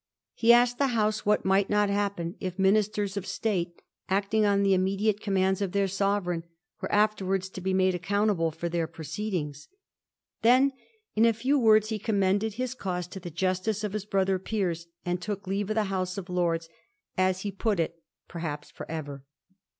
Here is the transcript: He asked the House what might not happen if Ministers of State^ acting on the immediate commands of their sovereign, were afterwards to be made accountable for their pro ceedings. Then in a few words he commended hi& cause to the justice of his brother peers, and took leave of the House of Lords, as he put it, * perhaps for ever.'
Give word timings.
He 0.33 0.51
asked 0.51 0.79
the 0.79 0.87
House 0.97 1.27
what 1.27 1.45
might 1.45 1.69
not 1.69 1.87
happen 1.91 2.33
if 2.39 2.57
Ministers 2.57 3.17
of 3.17 3.23
State^ 3.25 3.73
acting 4.09 4.47
on 4.47 4.63
the 4.63 4.73
immediate 4.73 5.21
commands 5.21 5.61
of 5.61 5.73
their 5.73 5.87
sovereign, 5.87 6.43
were 6.81 6.91
afterwards 6.91 7.49
to 7.49 7.61
be 7.61 7.71
made 7.71 7.93
accountable 7.93 8.49
for 8.49 8.67
their 8.67 8.87
pro 8.87 9.03
ceedings. 9.05 9.67
Then 10.41 10.71
in 11.15 11.23
a 11.23 11.33
few 11.33 11.59
words 11.59 11.89
he 11.89 11.99
commended 11.99 12.55
hi& 12.55 12.67
cause 12.79 13.05
to 13.09 13.19
the 13.19 13.29
justice 13.29 13.83
of 13.83 13.93
his 13.93 14.05
brother 14.05 14.39
peers, 14.39 14.87
and 15.05 15.21
took 15.21 15.45
leave 15.45 15.69
of 15.69 15.75
the 15.75 15.83
House 15.83 16.17
of 16.17 16.29
Lords, 16.31 16.67
as 17.15 17.41
he 17.41 17.51
put 17.51 17.79
it, 17.79 18.01
* 18.13 18.27
perhaps 18.27 18.71
for 18.71 18.89
ever.' 18.89 19.23